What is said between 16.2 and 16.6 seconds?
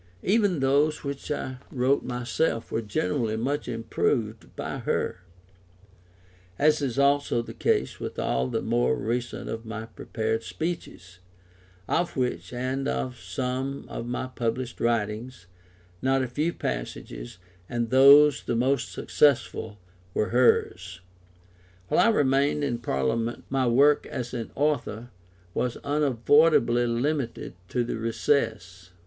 a few